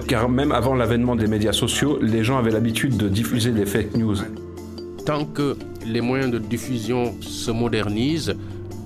Car 0.00 0.28
même 0.28 0.52
avant 0.52 0.74
l'avènement 0.74 1.16
des 1.16 1.26
médias 1.26 1.52
sociaux, 1.52 1.98
les 2.00 2.24
gens 2.24 2.38
avaient 2.38 2.50
l'habitude 2.50 2.96
de 2.96 3.08
diffuser 3.08 3.50
des 3.50 3.66
fake 3.66 3.96
news. 3.96 4.16
Tant 5.04 5.24
que 5.24 5.56
les 5.86 6.00
moyens 6.00 6.30
de 6.30 6.38
diffusion 6.38 7.14
se 7.20 7.50
modernisent, 7.50 8.34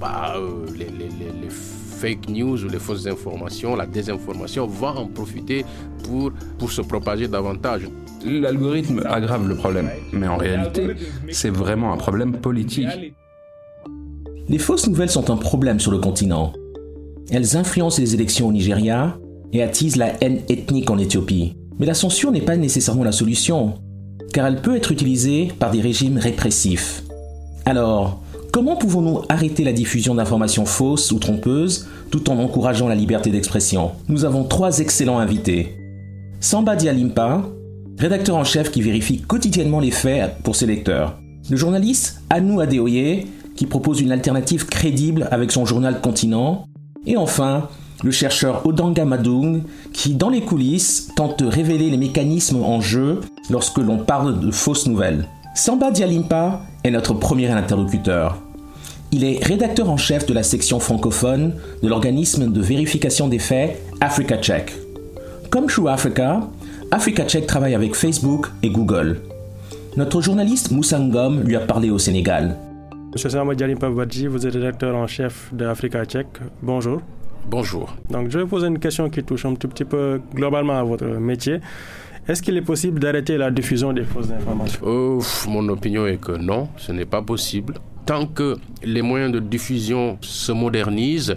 bah, 0.01 0.35
euh, 0.37 0.67
les, 0.79 0.87
fake 1.51 2.29
news 2.29 2.63
ou 2.63 2.69
les 2.69 2.79
fausses 2.79 3.07
informations, 3.07 3.75
la 3.75 3.87
désinformation 3.87 4.67
va 4.67 4.89
en 4.89 5.07
profiter 5.07 5.65
pour, 6.05 6.31
pour 6.59 6.71
se 6.71 6.83
propager 6.83 7.27
davantage. 7.27 7.89
L'algorithme 8.25 9.03
aggrave 9.07 9.49
le 9.49 9.57
problème, 9.57 9.89
mais 10.13 10.29
en 10.29 10.37
réalité, 10.37 10.89
c'est 11.31 11.51
vraiment 11.51 11.93
un 11.93 11.97
problème 11.97 12.33
politique. 12.33 12.89
Les 14.49 14.59
fausses 14.59 14.87
nouvelles 14.89 15.11
sont 15.11 15.31
un 15.31 15.37
problème 15.37 15.81
sur 15.81 15.91
le 15.91 15.99
continent. 15.99 16.53
Elles 17.31 17.57
influencent 17.57 18.01
les 18.01 18.15
élections 18.15 18.49
au 18.49 18.53
Nigeria, 18.53 19.19
et 19.53 19.63
attise 19.63 19.97
la 19.97 20.13
haine 20.23 20.41
ethnique 20.49 20.91
en 20.91 20.99
Éthiopie. 20.99 21.57
Mais 21.79 21.87
la 21.87 21.95
censure 21.95 22.33
n'est 22.33 22.41
pas 22.41 22.57
nécessairement 22.57 23.05
la 23.05 23.13
solution, 23.13 23.75
car 24.33 24.47
elle 24.47 24.63
peut 24.63 24.77
être 24.77 24.93
utilisée 24.93 25.53
par 25.59 25.71
des 25.71 25.81
régimes 25.81 26.19
répressifs. 26.19 27.03
Alors, 27.65 28.23
comment 28.53 28.77
pouvons-nous 28.77 29.23
arrêter 29.29 29.65
la 29.65 29.73
diffusion 29.73 30.15
d'informations 30.15 30.67
fausses 30.67 31.13
ou 31.13 31.19
trompeuses 31.19 31.89
tout 32.11 32.31
en 32.31 32.39
encourageant 32.39 32.89
la 32.89 32.95
liberté 32.95 33.31
d'expression? 33.31 33.93
Nous 34.09 34.25
avons 34.25 34.45
trois 34.45 34.79
excellents 34.79 35.19
invités. 35.19 35.77
Samba 36.41 36.77
Dialimpa, 36.77 37.45
rédacteur 37.99 38.37
en 38.37 38.45
chef 38.45 38.71
qui 38.71 38.83
vérifie 38.83 39.21
quotidiennement 39.21 39.81
les 39.81 39.91
faits 39.91 40.37
pour 40.43 40.57
ses 40.57 40.67
lecteurs. 40.67 41.19
Le 41.51 41.57
journaliste 41.57 42.23
Anou 42.31 42.61
Adeoye, 42.61 43.25
qui 43.57 43.67
propose 43.67 44.01
une 44.01 44.13
alternative 44.13 44.67
crédible 44.67 45.29
avec 45.31 45.51
son 45.51 45.65
journal 45.65 46.01
Continent. 46.01 46.67
Et 47.07 47.17
enfin, 47.17 47.69
le 48.03 48.11
chercheur 48.11 48.67
Odanga 48.67 49.05
Madung, 49.05 49.63
qui 49.93 50.15
dans 50.15 50.29
les 50.29 50.43
coulisses 50.43 51.09
tente 51.17 51.43
de 51.43 51.47
révéler 51.47 51.91
les 51.91 51.97
mécanismes 51.97 52.63
en 52.63 52.81
jeu 52.81 53.21
lorsque 53.51 53.79
l'on 53.79 53.99
parle 53.99 54.41
de 54.41 54.51
fausses 54.51 54.87
nouvelles. 54.87 55.27
Samba 55.55 55.91
Dialimpa 55.91 56.61
est 56.85 56.91
notre 56.91 57.15
premier 57.15 57.49
interlocuteur. 57.49 58.39
Il 59.13 59.25
est 59.25 59.43
rédacteur 59.43 59.89
en 59.89 59.97
chef 59.97 60.27
de 60.27 60.35
la 60.35 60.43
section 60.43 60.81
francophone 60.81 61.55
de 61.83 61.89
l'organisme 61.89 62.53
de 62.53 62.61
vérification 62.61 63.29
des 63.29 63.39
faits 63.39 63.81
Africa 64.01 64.37
Check. 64.39 64.75
Comme 65.51 65.67
True 65.67 65.89
Africa, 65.89 66.43
Africa 66.91 67.25
Check 67.25 67.47
travaille 67.47 67.75
avec 67.75 67.95
Facebook 67.95 68.49
et 68.63 68.71
Google. 68.71 69.21
Notre 69.97 70.21
journaliste 70.21 70.71
Moussa 70.73 70.99
Ngom 70.99 71.41
lui 71.41 71.57
a 71.57 71.61
parlé 71.61 71.89
au 71.89 71.99
Sénégal. 71.99 72.57
Monsieur 73.15 73.31
Samba 73.31 73.55
Dialimpa 73.55 73.89
Badji, 73.89 74.27
vous 74.27 74.47
êtes 74.47 74.53
rédacteur 74.53 74.95
en 74.95 75.07
chef 75.07 75.49
de 75.55 75.67
Check. 76.07 76.27
Bonjour. 76.63 77.01
Bonjour. 77.49 77.95
Donc, 78.11 78.31
je 78.31 78.39
vais 78.39 78.47
poser 78.47 78.67
une 78.67 78.79
question 78.79 79.09
qui 79.09 79.23
touche 79.23 79.45
un 79.45 79.55
tout 79.55 79.69
petit 79.69 79.85
peu 79.85 80.21
globalement 80.35 80.79
à 80.79 80.83
votre 80.83 81.07
métier. 81.07 81.61
Est-ce 82.29 82.43
qu'il 82.43 82.57
est 82.57 82.63
possible 82.63 82.99
d'arrêter 82.99 83.39
la 83.39 83.53
diffusion 83.53 83.93
des 83.93 84.03
fausses 84.03 84.33
informations? 84.33 85.21
Mon 85.49 85.69
opinion 85.69 86.07
est 86.07 86.21
que 86.21 86.33
non, 86.33 86.69
ce 86.77 86.91
n'est 86.91 87.05
pas 87.05 87.23
possible. 87.23 87.75
Tant 88.05 88.27
que 88.27 88.57
les 88.83 89.01
moyens 89.01 89.31
de 89.31 89.39
diffusion 89.39 90.19
se 90.21 90.51
modernisent, 90.51 91.37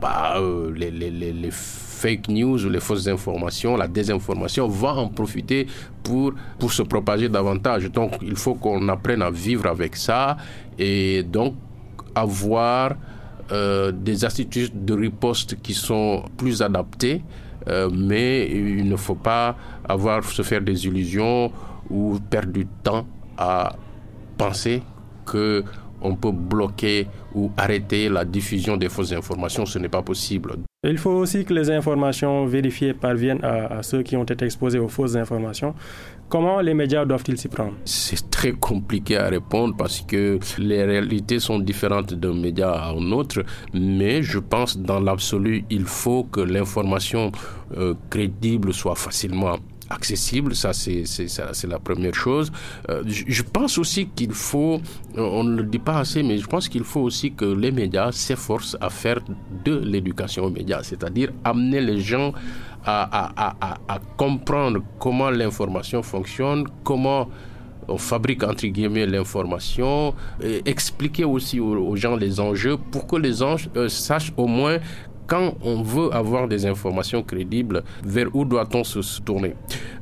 bah, 0.00 0.36
euh, 0.38 0.72
les, 0.74 0.90
les, 0.90 1.10
les, 1.10 1.50
fake 1.50 2.28
news 2.30 2.64
ou 2.64 2.70
les 2.70 2.80
fausses 2.80 3.06
informations, 3.08 3.76
la 3.76 3.86
désinformation 3.86 4.66
va 4.66 4.94
en 4.94 5.08
profiter 5.08 5.66
pour, 6.02 6.32
pour 6.58 6.72
se 6.72 6.82
propager 6.82 7.28
davantage. 7.28 7.90
Donc 7.90 8.12
il 8.22 8.36
faut 8.36 8.54
qu'on 8.54 8.88
apprenne 8.88 9.20
à 9.20 9.30
vivre 9.30 9.66
avec 9.66 9.96
ça 9.96 10.38
et 10.78 11.22
donc 11.22 11.56
avoir 12.14 12.94
euh, 13.52 13.92
des 13.92 14.24
astuces 14.24 14.72
de 14.72 14.94
riposte 14.94 15.60
qui 15.62 15.74
sont 15.74 16.24
plus 16.36 16.62
adaptées, 16.62 17.22
euh, 17.68 17.90
mais 17.92 18.48
il 18.48 18.88
ne 18.88 18.96
faut 18.96 19.14
pas 19.14 19.56
avoir 19.88 20.24
se 20.24 20.42
faire 20.42 20.60
des 20.60 20.86
illusions 20.86 21.50
ou 21.88 22.18
perdre 22.30 22.52
du 22.52 22.66
temps 22.66 23.06
à 23.36 23.72
penser 24.38 24.82
que 25.26 25.64
on 26.02 26.14
peut 26.14 26.32
bloquer 26.32 27.06
ou 27.34 27.50
arrêter 27.56 28.08
la 28.08 28.24
diffusion 28.24 28.76
des 28.76 28.88
fausses 28.88 29.12
informations. 29.12 29.66
Ce 29.66 29.78
n'est 29.78 29.88
pas 29.88 30.02
possible. 30.02 30.54
Il 30.82 30.96
faut 30.96 31.10
aussi 31.10 31.44
que 31.44 31.52
les 31.52 31.70
informations 31.70 32.46
vérifiées 32.46 32.94
parviennent 32.94 33.44
à, 33.44 33.82
ceux 33.82 34.02
qui 34.02 34.16
ont 34.16 34.24
été 34.24 34.44
exposés 34.44 34.78
aux 34.78 34.88
fausses 34.88 35.16
informations. 35.16 35.74
Comment 36.30 36.60
les 36.60 36.74
médias 36.74 37.04
doivent-ils 37.04 37.36
s'y 37.36 37.48
prendre? 37.48 37.72
C'est 37.84 38.30
très 38.30 38.52
compliqué 38.52 39.16
à 39.16 39.28
répondre 39.28 39.74
parce 39.76 40.00
que 40.00 40.38
les 40.58 40.84
réalités 40.84 41.40
sont 41.40 41.58
différentes 41.58 42.14
d'un 42.14 42.34
média 42.34 42.70
à 42.70 42.90
un 42.90 43.10
autre, 43.10 43.42
mais 43.74 44.22
je 44.22 44.38
pense 44.38 44.78
dans 44.78 45.00
l'absolu, 45.00 45.64
il 45.70 45.86
faut 45.86 46.22
que 46.22 46.40
l'information 46.40 47.32
euh, 47.76 47.94
crédible 48.10 48.72
soit 48.72 48.94
facilement 48.94 49.56
accessible, 49.88 50.54
ça 50.54 50.72
c'est 50.72 51.66
la 51.66 51.80
première 51.80 52.14
chose. 52.14 52.52
Euh, 52.88 53.02
je, 53.06 53.42
pense 53.42 53.76
aussi 53.76 54.06
qu'il 54.06 54.32
faut, 54.32 54.80
on 55.16 55.42
ne 55.42 55.56
le 55.56 55.64
dit 55.64 55.80
pas 55.80 55.98
assez, 55.98 56.22
mais 56.22 56.38
je 56.38 56.46
pense 56.46 56.68
qu'il 56.68 56.84
faut 56.84 57.00
aussi 57.00 57.32
que 57.32 57.44
les 57.44 57.72
médias 57.72 58.12
s'efforcent 58.12 58.76
à 58.80 58.88
faire 58.88 59.18
de 59.64 59.76
l'éducation 59.78 60.44
aux 60.44 60.50
médias, 60.50 60.84
c'est-à-dire 60.84 61.32
amener 61.42 61.80
les 61.80 62.00
gens 62.00 62.32
à, 62.86 63.98
comprendre 64.16 64.80
comment 64.98 65.30
l'information 65.30 66.02
fonctionne, 66.02 66.64
comment 66.84 67.28
on 67.88 67.98
fabrique 67.98 68.44
entre 68.44 68.66
guillemets 68.66 69.06
l'information, 69.06 70.14
expliquer 70.64 71.24
aussi 71.24 71.60
aux, 71.60 71.96
gens 71.96 72.16
les 72.16 72.40
enjeux 72.40 72.76
pour 72.90 73.06
que 73.06 73.16
les 73.16 73.34
gens 73.34 73.56
euh, 73.76 73.88
sachent 73.88 74.32
au 74.36 74.46
moins 74.46 74.78
quand 75.30 75.54
on 75.62 75.82
veut 75.82 76.12
avoir 76.12 76.48
des 76.48 76.66
informations 76.66 77.22
crédibles, 77.22 77.84
vers 78.04 78.34
où 78.34 78.44
doit-on 78.44 78.82
se 78.82 79.20
tourner 79.20 79.54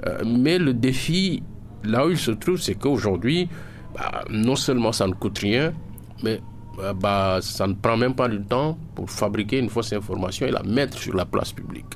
euh, 0.06 0.22
Mais 0.26 0.58
le 0.58 0.72
défi, 0.72 1.42
là 1.84 2.06
où 2.06 2.10
il 2.10 2.16
se 2.16 2.30
trouve, 2.30 2.56
c'est 2.56 2.76
qu'aujourd'hui, 2.76 3.46
bah, 3.94 4.24
non 4.30 4.56
seulement 4.56 4.90
ça 4.90 5.06
ne 5.06 5.12
coûte 5.12 5.38
rien, 5.38 5.74
mais 6.22 6.40
euh, 6.80 6.94
bah, 6.94 7.40
ça 7.42 7.66
ne 7.66 7.74
prend 7.74 7.98
même 7.98 8.14
pas 8.14 8.28
du 8.28 8.40
temps 8.40 8.78
pour 8.94 9.10
fabriquer 9.10 9.58
une 9.58 9.68
fausse 9.68 9.92
information 9.92 10.46
et 10.46 10.50
la 10.50 10.62
mettre 10.62 10.96
sur 10.96 11.14
la 11.14 11.26
place 11.26 11.52
publique. 11.52 11.92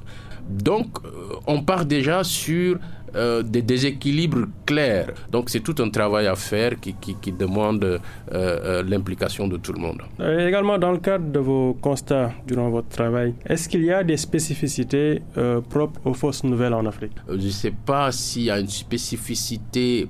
Donc, 0.48 0.98
euh, 1.04 1.34
on 1.46 1.62
part 1.62 1.84
déjà 1.84 2.24
sur 2.24 2.78
euh, 3.14 3.42
des 3.42 3.60
déséquilibres 3.60 4.46
clairs. 4.64 5.10
Donc 5.30 5.50
c'est 5.50 5.60
tout 5.60 5.74
un 5.80 5.90
travail 5.90 6.26
à 6.26 6.34
faire 6.34 6.80
qui, 6.80 6.94
qui, 6.94 7.30
demande 7.30 7.84
euh, 7.84 7.98
euh, 8.32 8.82
l'implication 8.88 9.46
de 9.46 9.58
tout 9.58 9.74
le 9.74 9.80
monde. 9.80 10.00
également, 10.18 10.78
dans 10.78 10.92
le 10.92 10.98
cadre 10.98 11.30
de 11.30 11.38
vos 11.38 11.74
constats 11.74 12.32
durant 12.46 12.70
votre 12.70 12.88
travail, 12.88 13.34
est-ce 13.44 13.68
qu'il 13.68 13.84
y 13.84 13.92
a 13.92 14.02
des 14.02 14.16
spécificités 14.16 15.20
propres 15.68 16.00
aux 16.06 16.14
fausses 16.14 16.42
nouvelles 16.42 16.72
en 16.72 16.86
Afrique? 16.86 17.12
Je 17.28 17.34
ne 17.34 17.50
sais 17.50 17.74
pas 17.84 18.10
s'il 18.12 18.44
y 18.44 18.50
a 18.50 18.58
une 18.58 18.68
spécificité 18.68 20.08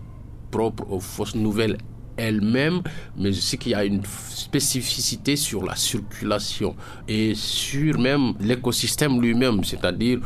propre 0.52 0.84
aux 0.88 1.00
fausses 1.00 1.34
nouvelles 1.34 1.78
elles-mêmes, 2.22 2.80
mais 3.16 3.32
je 3.32 3.56
qu'il 3.56 3.72
y 3.72 3.74
a 3.74 3.84
une 3.84 4.02
spécificité 4.04 5.36
sur 5.36 5.64
la 5.64 5.76
circulation 5.76 6.74
et 7.08 7.34
sur 7.34 7.98
même 7.98 8.34
l'écosystème 8.40 9.20
lui-même, 9.20 9.64
c'est-à-dire 9.64 10.20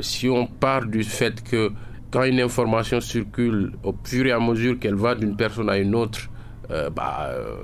si 0.00 0.28
on 0.28 0.46
part 0.46 0.86
du 0.86 1.04
fait 1.04 1.42
que 1.42 1.70
quand 2.10 2.24
une 2.24 2.40
information 2.40 3.00
circule 3.00 3.72
au 3.82 3.94
fur 4.04 4.26
et 4.26 4.32
à 4.32 4.40
mesure 4.40 4.78
qu'elle 4.78 4.94
va 4.96 5.14
d'une 5.14 5.36
personne 5.36 5.70
à 5.70 5.78
une 5.78 5.94
autre, 5.94 6.28
euh, 6.70 6.90
bah, 6.90 7.30
euh, 7.30 7.54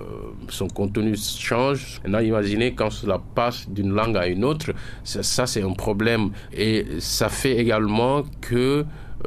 son 0.49 0.69
contenu 0.69 1.17
change. 1.17 2.01
Maintenant, 2.03 2.19
imaginez 2.19 2.75
quand 2.75 2.91
cela 2.91 3.21
passe 3.35 3.69
d'une 3.69 3.93
langue 3.93 4.17
à 4.17 4.27
une 4.27 4.45
autre, 4.45 4.73
ça, 5.05 5.47
c'est 5.47 5.63
un 5.63 5.73
problème. 5.73 6.31
Et 6.53 6.85
ça 6.99 7.29
fait 7.29 7.57
également 7.57 8.23
que 8.41 8.85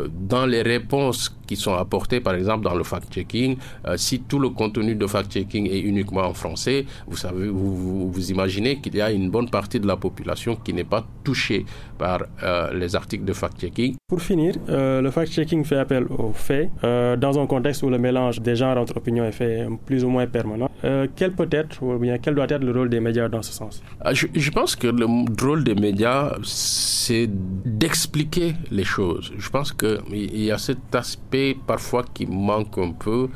dans 0.09 0.45
les 0.45 0.61
réponses 0.61 1.35
qui 1.51 1.57
sont 1.57 1.73
apportés, 1.73 2.21
par 2.21 2.35
exemple, 2.35 2.63
dans 2.63 2.75
le 2.75 2.83
fact-checking. 2.83 3.57
Euh, 3.85 3.97
si 3.97 4.21
tout 4.21 4.39
le 4.39 4.49
contenu 4.49 4.95
de 4.95 5.05
fact-checking 5.05 5.69
est 5.69 5.81
uniquement 5.81 6.21
en 6.21 6.33
français, 6.33 6.85
vous 7.07 7.17
savez, 7.17 7.47
vous, 7.49 8.09
vous, 8.09 8.31
imaginez 8.31 8.79
qu'il 8.79 8.95
y 8.95 9.01
a 9.01 9.11
une 9.11 9.29
bonne 9.29 9.49
partie 9.49 9.79
de 9.79 9.87
la 9.87 9.97
population 9.97 10.55
qui 10.55 10.73
n'est 10.73 10.85
pas 10.95 11.05
touchée 11.25 11.65
par 11.97 12.19
euh, 12.43 12.73
les 12.73 12.95
articles 12.95 13.25
de 13.25 13.33
fact-checking. 13.33 13.95
Pour 14.07 14.21
finir, 14.21 14.55
le 14.67 15.09
fact-checking 15.09 15.63
fait 15.65 15.77
appel 15.77 16.05
aux 16.05 16.33
faits 16.33 16.69
dans 16.83 17.39
un 17.39 17.45
contexte 17.47 17.83
où 17.83 17.89
le 17.89 17.97
mélange 17.97 18.41
des 18.41 18.55
genres 18.55 18.77
entre 18.77 18.97
opinions 18.97 19.25
est 19.25 19.31
fait 19.31 19.67
plus 19.85 20.03
ou 20.05 20.09
moins 20.09 20.27
permanent. 20.27 20.69
quel 21.15 21.31
peut 21.33 21.49
être, 21.51 21.83
ou 21.83 21.97
bien 21.97 22.17
quel 22.17 22.35
doit 22.35 22.49
être 22.49 22.63
le 22.63 22.71
rôle 22.71 22.89
des 22.89 22.99
médias 22.99 23.27
dans 23.29 23.41
ce 23.41 23.51
sens? 23.51 23.83
Ah, 23.99 24.13
je, 24.13 24.27
je 24.33 24.51
pense 24.51 24.75
que 24.75 24.87
le 24.87 25.05
rôle 25.41 25.63
des 25.63 25.75
médias, 25.75 26.33
c'est 26.43 27.29
d'expliquer 27.29 28.55
les 28.71 28.83
choses. 28.83 29.33
Je 29.37 29.49
pense 29.49 29.71
qu'il 29.81 30.43
y 30.43 30.51
a 30.51 30.57
cet 30.57 30.93
aspect 30.93 31.57
parfois 31.65 32.03
qui 32.13 32.25
manque 32.25 32.77
un 32.77 32.91
peu, 32.91 33.29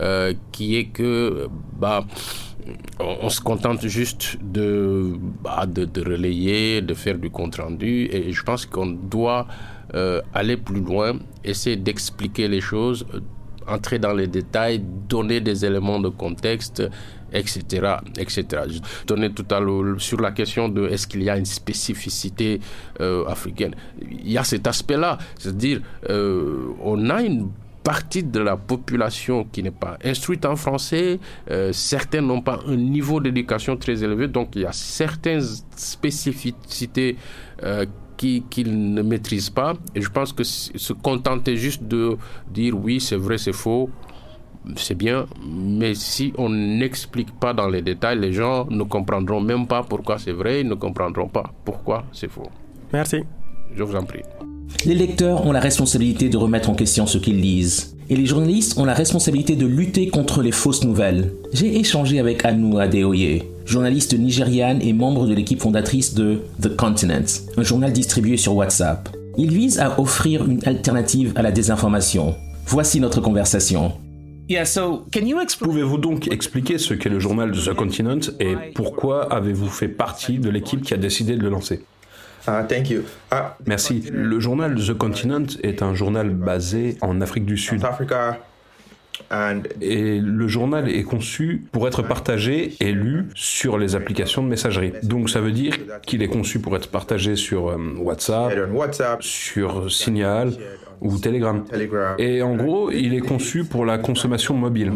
euh, 0.00 0.32
qui 0.52 0.76
est 0.76 0.86
que 0.86 1.48
bah, 1.78 2.04
on, 2.98 3.28
se 3.28 3.40
contente 3.40 3.86
juste 3.86 4.38
de, 4.42 5.12
bah, 5.42 5.66
de, 5.66 6.00
relayer, 6.02 6.80
de 6.82 6.94
faire 6.94 7.18
du 7.18 7.30
compte-rendu, 7.30 8.08
et 8.10 8.32
je 8.32 8.42
pense 8.42 8.66
qu'on 8.66 8.86
doit 8.86 9.46
euh, 9.94 10.20
aller 10.34 10.56
plus 10.56 10.80
loin, 10.80 11.18
essayer 11.44 11.76
d'expliquer 11.76 12.48
les 12.48 12.60
choses, 12.60 13.06
entrer 13.66 13.98
dans 13.98 14.12
les 14.12 14.26
détails, 14.26 14.80
donner 15.08 15.40
des 15.40 15.64
éléments 15.64 16.00
de 16.00 16.08
contexte 16.08 16.82
etc., 17.32 17.96
etc. 18.18 18.44
Je 18.68 18.78
donnais 19.06 19.30
tout 19.30 19.46
à 19.50 19.60
l'heure 19.60 20.00
sur 20.00 20.20
la 20.20 20.32
question 20.32 20.68
de 20.68 20.86
est-ce 20.88 21.06
qu'il 21.06 21.22
y 21.22 21.30
a 21.30 21.36
une 21.36 21.44
spécificité 21.44 22.60
euh, 23.00 23.24
africaine. 23.26 23.74
Il 24.00 24.30
y 24.30 24.38
a 24.38 24.44
cet 24.44 24.66
aspect-là, 24.66 25.18
c'est-à-dire 25.38 25.80
euh, 26.08 26.68
on 26.82 27.10
a 27.10 27.22
une 27.22 27.50
partie 27.82 28.22
de 28.22 28.40
la 28.40 28.56
population 28.56 29.44
qui 29.50 29.62
n'est 29.62 29.70
pas 29.70 29.96
instruite 30.04 30.44
en 30.44 30.54
français, 30.54 31.18
euh, 31.50 31.72
certains 31.72 32.20
n'ont 32.20 32.42
pas 32.42 32.60
un 32.66 32.76
niveau 32.76 33.20
d'éducation 33.20 33.76
très 33.76 34.04
élevé, 34.04 34.28
donc 34.28 34.50
il 34.54 34.62
y 34.62 34.66
a 34.66 34.72
certaines 34.72 35.42
spécificités 35.76 37.16
qu'ils 38.16 38.94
ne 38.94 39.02
maîtrisent 39.02 39.50
pas. 39.50 39.74
Et 39.94 40.02
je 40.02 40.10
pense 40.10 40.32
que 40.32 40.44
se 40.44 40.92
contenter 40.92 41.56
juste 41.56 41.82
de 41.82 42.16
dire 42.50 42.76
oui, 42.76 43.00
c'est 43.00 43.16
vrai, 43.16 43.38
c'est 43.38 43.54
faux, 43.54 43.88
c'est 44.76 44.94
bien, 44.94 45.26
mais 45.46 45.94
si 45.94 46.32
on 46.38 46.48
n'explique 46.48 47.32
pas 47.38 47.52
dans 47.52 47.68
les 47.68 47.82
détails, 47.82 48.18
les 48.18 48.32
gens 48.32 48.66
ne 48.70 48.82
comprendront 48.82 49.40
même 49.40 49.66
pas 49.66 49.82
pourquoi 49.82 50.18
c'est 50.18 50.32
vrai, 50.32 50.60
ils 50.60 50.68
ne 50.68 50.74
comprendront 50.74 51.28
pas 51.28 51.52
pourquoi 51.64 52.04
c'est 52.12 52.30
faux. 52.30 52.48
Merci. 52.92 53.18
Je 53.74 53.82
vous 53.82 53.96
en 53.96 54.04
prie. 54.04 54.22
Les 54.84 54.94
lecteurs 54.94 55.46
ont 55.46 55.52
la 55.52 55.60
responsabilité 55.60 56.28
de 56.28 56.36
remettre 56.36 56.70
en 56.70 56.74
question 56.74 57.06
ce 57.06 57.18
qu'ils 57.18 57.40
lisent. 57.40 57.96
Et 58.08 58.16
les 58.16 58.26
journalistes 58.26 58.78
ont 58.78 58.84
la 58.84 58.94
responsabilité 58.94 59.54
de 59.54 59.66
lutter 59.66 60.08
contre 60.08 60.42
les 60.42 60.52
fausses 60.52 60.84
nouvelles. 60.84 61.32
J'ai 61.52 61.78
échangé 61.78 62.18
avec 62.18 62.44
Anu 62.44 62.80
Adeoye, 62.80 63.42
journaliste 63.64 64.18
nigériane 64.18 64.80
et 64.82 64.92
membre 64.92 65.26
de 65.26 65.34
l'équipe 65.34 65.60
fondatrice 65.60 66.14
de 66.14 66.40
The 66.60 66.76
Continent, 66.76 67.42
un 67.56 67.62
journal 67.62 67.92
distribué 67.92 68.36
sur 68.36 68.56
WhatsApp. 68.56 69.08
Il 69.38 69.52
vise 69.52 69.78
à 69.78 70.00
offrir 70.00 70.44
une 70.48 70.60
alternative 70.66 71.32
à 71.36 71.42
la 71.42 71.52
désinformation. 71.52 72.34
Voici 72.66 73.00
notre 73.00 73.20
conversation. 73.20 73.92
Pouvez-vous 75.60 75.98
donc 75.98 76.28
expliquer 76.28 76.78
ce 76.78 76.94
qu'est 76.94 77.08
le 77.08 77.20
journal 77.20 77.52
The 77.52 77.72
Continent 77.74 78.20
et 78.40 78.54
pourquoi 78.74 79.32
avez-vous 79.32 79.68
fait 79.68 79.88
partie 79.88 80.38
de 80.38 80.50
l'équipe 80.50 80.82
qui 80.82 80.94
a 80.94 80.96
décidé 80.96 81.36
de 81.36 81.42
le 81.42 81.50
lancer? 81.50 81.84
Uh, 82.48 82.62
uh, 82.72 83.36
Merci. 83.66 84.02
Le 84.10 84.40
journal 84.40 84.74
The 84.74 84.94
Continent 84.94 85.46
est 85.62 85.82
un 85.82 85.94
journal 85.94 86.30
basé 86.30 86.96
en 87.00 87.20
Afrique 87.20 87.44
du 87.44 87.58
Sud. 87.58 87.82
Et 89.80 90.18
le 90.20 90.48
journal 90.48 90.88
est 90.88 91.02
conçu 91.02 91.64
pour 91.72 91.86
être 91.86 92.02
partagé 92.02 92.74
et 92.80 92.92
lu 92.92 93.28
sur 93.34 93.78
les 93.78 93.94
applications 93.94 94.42
de 94.42 94.48
messagerie. 94.48 94.92
Donc 95.02 95.30
ça 95.30 95.40
veut 95.40 95.52
dire 95.52 95.74
qu'il 96.02 96.22
est 96.22 96.28
conçu 96.28 96.60
pour 96.60 96.76
être 96.76 96.88
partagé 96.88 97.36
sur 97.36 97.68
euh, 97.68 97.76
WhatsApp, 97.98 98.52
sur 99.22 99.90
Signal, 99.90 100.52
ou 101.00 101.18
Telegram. 101.18 101.64
Et 102.18 102.42
en 102.42 102.56
gros, 102.56 102.90
il 102.90 103.14
est 103.14 103.20
conçu 103.20 103.64
pour 103.64 103.84
la 103.84 103.98
consommation 103.98 104.54
mobile. 104.54 104.92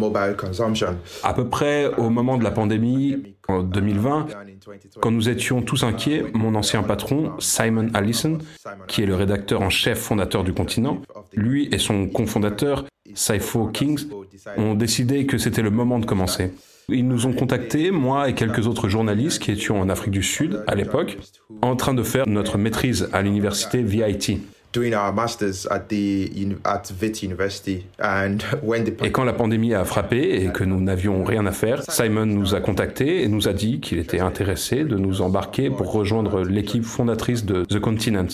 À 1.23 1.35
peu 1.35 1.49
près 1.49 1.87
au 1.97 2.11
moment 2.11 2.37
de 2.37 2.45
la 2.45 2.51
pandémie, 2.51 3.35
en 3.49 3.63
2020, 3.63 4.27
quand 5.01 5.11
nous 5.11 5.29
étions 5.29 5.63
tous 5.63 5.83
inquiets, 5.83 6.25
mon 6.35 6.55
ancien 6.55 6.83
patron, 6.83 7.33
Simon 7.39 7.89
Allison, 7.95 8.39
qui 8.87 9.03
est 9.03 9.07
le 9.07 9.15
rédacteur 9.15 9.63
en 9.63 9.71
chef 9.71 9.99
fondateur 9.99 10.45
du 10.45 10.53
continent, 10.53 11.01
lui 11.35 11.69
et 11.73 11.79
son 11.79 12.07
cofondateur, 12.09 12.85
Saifo 13.15 13.69
Kings, 13.69 14.07
ont 14.57 14.75
décidé 14.75 15.27
que 15.27 15.39
c'était 15.39 15.63
le 15.63 15.71
moment 15.71 15.99
de 15.99 16.07
commencer. 16.07 16.53
Ils 16.89 17.09
nous 17.09 17.27
ont 17.27 17.33
contactés, 17.33 17.91
moi 17.91 18.29
et 18.29 18.35
quelques 18.35 18.67
autres 18.67 18.89
journalistes 18.89 19.41
qui 19.41 19.53
étions 19.53 19.81
en 19.81 19.89
Afrique 19.89 20.11
du 20.11 20.23
Sud 20.23 20.63
à 20.67 20.75
l'époque, 20.75 21.17
en 21.63 21.77
train 21.77 21.95
de 21.95 22.03
faire 22.03 22.29
notre 22.29 22.59
maîtrise 22.59 23.09
à 23.13 23.23
l'université 23.23 23.83
VIT. 23.83 24.41
Et 29.05 29.13
quand 29.13 29.23
la 29.23 29.33
pandémie 29.33 29.73
a 29.73 29.85
frappé 29.85 30.43
et 30.43 30.51
que 30.51 30.65
nous 30.65 30.81
n'avions 30.81 31.23
rien 31.23 31.47
à 31.47 31.53
faire, 31.53 31.83
Simon 31.89 32.27
nous 32.27 32.57
a 32.57 32.61
contactés 32.61 33.23
et 33.23 33.29
nous 33.29 33.47
a 33.47 33.53
dit 33.53 33.79
qu'il 33.79 33.99
était 33.99 34.19
intéressé 34.19 34.83
de 34.83 34.97
nous 34.97 35.23
embarquer 35.23 35.71
pour 35.71 35.93
rejoindre 35.93 36.43
l'équipe 36.43 36.85
fondatrice 36.85 37.45
de 37.45 37.65
The 37.65 37.79
Continent. 37.79 38.27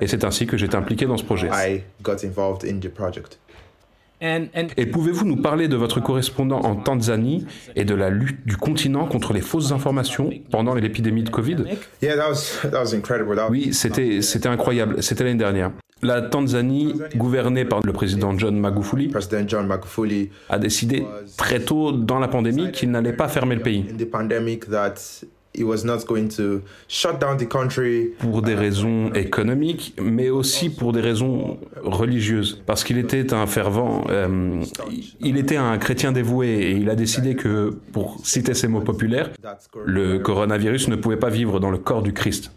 Et 0.00 0.06
c'est 0.06 0.22
ainsi 0.24 0.46
que 0.46 0.56
j'étais 0.56 0.76
impliqué 0.76 1.06
dans 1.06 1.16
ce 1.16 1.24
projet. 1.24 1.50
Et 4.76 4.86
pouvez-vous 4.86 5.26
nous 5.26 5.36
parler 5.36 5.68
de 5.68 5.76
votre 5.76 6.00
correspondant 6.00 6.60
en 6.60 6.76
Tanzanie 6.76 7.46
et 7.74 7.84
de 7.84 7.94
la 7.94 8.08
lutte 8.10 8.46
du 8.46 8.56
continent 8.56 9.06
contre 9.06 9.32
les 9.32 9.40
fausses 9.40 9.72
informations 9.72 10.30
pendant 10.50 10.74
l'épidémie 10.74 11.24
de 11.24 11.30
Covid? 11.30 11.56
Oui, 13.50 13.72
c'était, 13.72 14.22
c'était 14.22 14.48
incroyable. 14.48 15.02
C'était 15.02 15.24
l'année 15.24 15.38
dernière. 15.38 15.72
La 16.04 16.20
Tanzanie, 16.20 16.94
gouvernée 17.16 17.64
par 17.64 17.80
le 17.84 17.92
président 17.92 18.36
John 18.36 18.58
Magufuli, 18.58 19.10
a 20.48 20.58
décidé 20.58 21.04
très 21.36 21.60
tôt 21.60 21.92
dans 21.92 22.18
la 22.18 22.28
pandémie 22.28 22.72
qu'il 22.72 22.90
n'allait 22.90 23.12
pas 23.12 23.28
fermer 23.28 23.54
le 23.54 23.62
pays 23.62 23.86
pour 28.18 28.42
des 28.42 28.54
raisons 28.54 29.12
économiques, 29.12 29.94
mais 30.00 30.30
aussi 30.30 30.70
pour 30.70 30.92
des 30.92 31.00
raisons 31.00 31.58
religieuses, 31.82 32.62
parce 32.66 32.84
qu'il 32.84 32.98
était 32.98 33.34
un 33.34 33.46
fervent, 33.46 34.04
euh, 34.08 34.62
il 35.20 35.36
était 35.36 35.56
un 35.56 35.76
chrétien 35.78 36.12
dévoué 36.12 36.48
et 36.48 36.70
il 36.72 36.88
a 36.88 36.94
décidé 36.94 37.36
que, 37.36 37.76
pour 37.92 38.18
citer 38.24 38.54
ces 38.54 38.68
mots 38.68 38.80
populaires, 38.80 39.30
le 39.84 40.18
coronavirus 40.18 40.88
ne 40.88 40.96
pouvait 40.96 41.16
pas 41.18 41.30
vivre 41.30 41.60
dans 41.60 41.70
le 41.70 41.78
corps 41.78 42.02
du 42.02 42.12
Christ. 42.12 42.52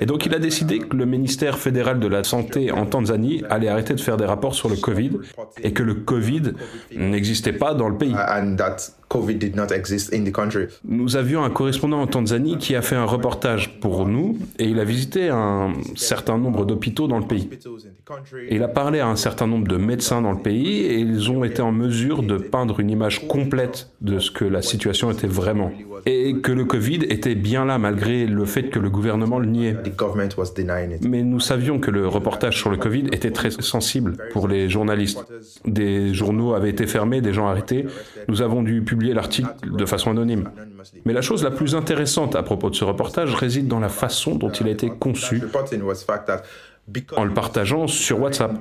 Et 0.00 0.06
donc 0.06 0.24
il 0.26 0.34
a 0.34 0.38
décidé 0.38 0.78
que 0.78 0.96
le 0.96 1.04
ministère 1.06 1.58
fédéral 1.58 2.00
de 2.00 2.06
la 2.06 2.24
Santé 2.24 2.70
en 2.70 2.86
Tanzanie 2.86 3.42
allait 3.50 3.68
arrêter 3.68 3.94
de 3.94 4.00
faire 4.00 4.16
des 4.16 4.24
rapports 4.24 4.54
sur 4.54 4.68
le 4.68 4.76
Covid 4.76 5.12
et 5.62 5.72
que 5.72 5.82
le 5.82 5.94
Covid 5.94 6.52
n'existait 6.96 7.52
pas 7.52 7.74
dans 7.74 7.88
le 7.88 7.98
pays. 7.98 8.14
Nous 10.84 11.16
avions 11.16 11.44
un 11.44 11.50
correspondant 11.50 12.00
en 12.00 12.06
Tanzanie 12.06 12.58
qui 12.58 12.74
a 12.74 12.82
fait 12.82 12.96
un 12.96 13.04
reportage 13.04 13.78
pour 13.80 14.06
nous 14.06 14.36
et 14.58 14.64
il 14.64 14.80
a 14.80 14.84
visité 14.84 15.28
un 15.28 15.74
certain 15.94 16.38
nombre 16.38 16.64
d'hôpitaux 16.64 17.06
dans 17.06 17.18
le 17.18 17.26
pays. 17.26 17.48
Et 18.48 18.56
il 18.56 18.62
a 18.62 18.68
parlé 18.68 18.98
à 18.98 19.06
un 19.06 19.16
certain 19.16 19.46
nombre 19.46 19.68
de 19.68 19.76
médecins 19.76 20.22
dans 20.22 20.32
le 20.32 20.40
pays 20.40 20.80
et 20.80 20.98
ils 20.98 21.30
ont 21.30 21.44
été 21.44 21.62
en 21.62 21.72
mesure 21.72 22.24
de 22.24 22.36
peindre 22.36 22.80
une 22.80 22.90
image 22.90 23.28
complète 23.28 23.90
de 24.00 24.18
ce 24.18 24.30
que 24.30 24.44
la 24.44 24.60
situation 24.60 25.10
était 25.10 25.28
vraiment. 25.28 25.70
Et 26.04 26.34
que 26.40 26.52
le 26.52 26.64
Covid 26.64 27.04
était 27.08 27.34
bien 27.34 27.64
là 27.64 27.78
malgré 27.78 28.26
le 28.26 28.44
fait 28.44 28.70
que 28.70 28.78
le 28.78 28.90
gouvernement 28.90 29.38
le 29.38 29.46
niait. 29.46 29.76
Mais 31.02 31.22
nous 31.22 31.40
savions 31.40 31.78
que 31.78 31.90
le 31.90 32.08
reportage 32.08 32.58
sur 32.58 32.70
le 32.70 32.76
Covid 32.76 33.06
était 33.12 33.30
très 33.30 33.50
sensible 33.50 34.16
pour 34.32 34.48
les 34.48 34.68
journalistes. 34.68 35.24
Des 35.64 36.12
journaux 36.12 36.54
avaient 36.54 36.70
été 36.70 36.86
fermés, 36.86 37.20
des 37.20 37.32
gens 37.32 37.46
arrêtés. 37.46 37.86
Nous 38.28 38.42
avons 38.42 38.62
dû 38.62 38.82
publier 38.82 38.95
l'article 39.00 39.50
de 39.70 39.86
façon 39.86 40.10
anonyme. 40.10 40.50
Mais 41.04 41.12
la 41.12 41.22
chose 41.22 41.42
la 41.42 41.50
plus 41.50 41.74
intéressante 41.74 42.36
à 42.36 42.42
propos 42.42 42.70
de 42.70 42.74
ce 42.74 42.84
reportage 42.84 43.34
réside 43.34 43.68
dans 43.68 43.80
la 43.80 43.88
façon 43.88 44.34
dont 44.34 44.50
il 44.50 44.66
a 44.68 44.70
été 44.70 44.90
conçu 44.90 45.42
en 47.16 47.24
le 47.24 47.34
partageant 47.34 47.86
sur 47.86 48.20
WhatsApp. 48.20 48.52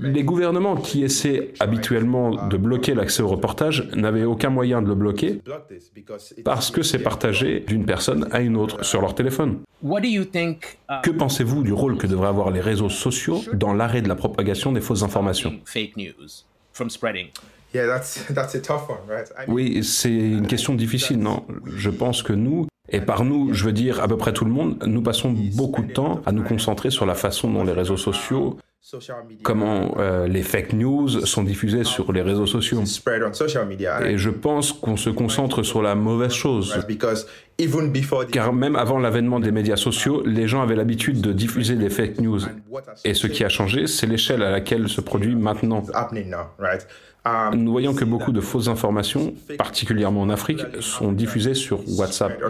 Les 0.00 0.24
gouvernements 0.24 0.76
qui 0.76 1.04
essaient 1.04 1.52
habituellement 1.60 2.48
de 2.48 2.56
bloquer 2.56 2.94
l'accès 2.94 3.22
au 3.22 3.28
reportage 3.28 3.88
n'avaient 3.94 4.24
aucun 4.24 4.50
moyen 4.50 4.82
de 4.82 4.88
le 4.88 4.94
bloquer 4.94 5.40
parce 6.44 6.70
que 6.70 6.82
c'est 6.82 6.98
partagé 6.98 7.60
d'une 7.60 7.86
personne 7.86 8.28
à 8.32 8.40
une 8.40 8.56
autre 8.56 8.84
sur 8.84 9.00
leur 9.00 9.14
téléphone. 9.14 9.60
Que 9.82 11.10
pensez-vous 11.10 11.62
du 11.62 11.72
rôle 11.72 11.96
que 11.96 12.06
devraient 12.06 12.28
avoir 12.28 12.50
les 12.50 12.60
réseaux 12.60 12.90
sociaux 12.90 13.40
dans 13.54 13.72
l'arrêt 13.72 14.02
de 14.02 14.08
la 14.08 14.16
propagation 14.16 14.72
des 14.72 14.80
fausses 14.80 15.02
informations? 15.02 15.54
Oui, 19.48 19.84
c'est 19.84 20.10
une 20.10 20.46
question 20.46 20.74
difficile, 20.74 21.18
non? 21.18 21.46
Je 21.76 21.90
pense 21.90 22.22
que 22.22 22.32
nous, 22.32 22.66
et 22.90 23.00
par 23.00 23.24
nous, 23.24 23.52
je 23.52 23.64
veux 23.64 23.72
dire 23.72 24.00
à 24.00 24.08
peu 24.08 24.16
près 24.16 24.32
tout 24.32 24.44
le 24.44 24.50
monde, 24.50 24.82
nous 24.86 25.02
passons 25.02 25.34
beaucoup 25.54 25.82
de 25.82 25.92
temps 25.92 26.20
à 26.26 26.32
nous 26.32 26.42
concentrer 26.42 26.90
sur 26.90 27.06
la 27.06 27.14
façon 27.14 27.50
dont 27.50 27.64
les 27.64 27.72
réseaux 27.72 27.96
sociaux 27.96 28.58
comment 29.42 29.94
euh, 29.98 30.26
les 30.26 30.42
fake 30.42 30.72
news 30.72 31.08
sont 31.26 31.42
diffusées 31.42 31.84
sur 31.84 32.12
les 32.12 32.22
réseaux 32.22 32.46
sociaux. 32.46 32.82
Et 34.06 34.18
je 34.18 34.30
pense 34.30 34.72
qu'on 34.72 34.96
se 34.96 35.10
concentre 35.10 35.62
sur 35.62 35.82
la 35.82 35.94
mauvaise 35.94 36.32
chose. 36.32 36.78
Car 38.32 38.52
même 38.52 38.76
avant 38.76 38.98
l'avènement 38.98 39.38
des 39.38 39.52
médias 39.52 39.76
sociaux, 39.76 40.22
les 40.24 40.48
gens 40.48 40.62
avaient 40.62 40.76
l'habitude 40.76 41.20
de 41.20 41.32
diffuser 41.32 41.76
des 41.76 41.90
fake 41.90 42.20
news. 42.20 42.40
Et 43.04 43.12
ce 43.12 43.26
qui 43.26 43.44
a 43.44 43.50
changé, 43.50 43.86
c'est 43.86 44.06
l'échelle 44.06 44.42
à 44.42 44.50
laquelle 44.50 44.88
se 44.88 45.02
produit 45.02 45.36
maintenant. 45.36 45.84
Um, 47.26 47.54
Nous 47.54 47.70
voyons 47.70 47.94
que 47.94 48.04
beaucoup 48.04 48.32
de 48.32 48.40
fausses 48.40 48.68
informations, 48.68 49.34
particulièrement 49.58 50.22
en 50.22 50.30
Afrique, 50.30 50.60
sont 50.80 51.12
diffusées 51.12 51.54
sur 51.54 51.80
WhatsApp. 51.98 52.40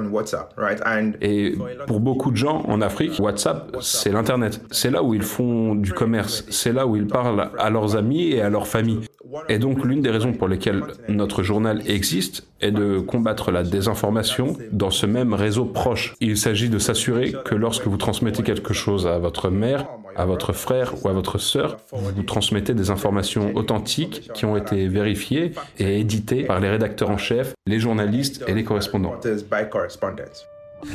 Et 1.21 1.55
pour 1.87 2.01
beaucoup 2.01 2.31
de 2.31 2.37
gens 2.37 2.63
en 2.69 2.81
Afrique, 2.81 3.19
WhatsApp, 3.19 3.77
c'est 3.81 4.13
l'Internet. 4.13 4.61
C'est 4.71 4.91
là 4.91 5.03
où 5.03 5.15
ils 5.15 5.23
font 5.23 5.75
du 5.75 5.93
commerce. 5.93 6.45
C'est 6.51 6.73
là 6.73 6.87
où 6.87 6.95
ils 6.95 7.07
parlent 7.07 7.51
à 7.59 7.71
leurs 7.71 7.97
amis 7.97 8.29
et 8.31 8.43
à 8.43 8.51
leur 8.51 8.69
famille. 8.69 9.01
Et 9.49 9.59
donc 9.59 9.85
l'une 9.85 10.03
des 10.03 10.11
raisons 10.11 10.33
pour 10.33 10.49
lesquelles 10.49 10.83
notre 11.09 11.43
journal 11.43 11.83
existe 11.89 12.49
est 12.61 12.73
de 12.73 12.99
combattre 12.99 13.51
la 13.53 13.63
désinformation 13.63 14.57
dans 14.73 14.91
ce 14.91 15.07
même 15.07 15.35
réseau 15.35 15.65
proche. 15.65 16.15
Il 16.21 16.37
s'agit 16.37 16.69
de 16.69 16.79
s'assurer 16.79 17.35
que 17.45 17.55
lorsque 17.55 17.87
vous 17.87 17.97
transmettez 17.97 18.43
quelque 18.43 18.75
chose 18.75 19.07
à 19.07 19.19
votre 19.19 19.49
mère, 19.51 19.87
à 20.17 20.25
votre 20.27 20.53
frère 20.53 20.95
ou 21.03 21.09
à 21.09 21.13
votre 21.13 21.39
sœur, 21.39 21.79
vous 21.93 22.23
transmettez 22.23 22.75
des 22.75 22.91
informations 22.91 23.53
authentiques 23.55 24.31
qui 24.35 24.45
ont 24.45 24.57
été 24.57 24.89
vérifiées 24.89 25.53
et 25.79 26.01
éditées 26.01 26.45
par 26.45 26.61
les 26.61 26.69
rédacteurs 26.69 27.11
en 27.11 27.19
chef, 27.19 27.55
les 27.67 27.79
journalistes 27.79 28.45
et 28.47 28.55
les 28.55 28.65
correspondants. 28.65 29.15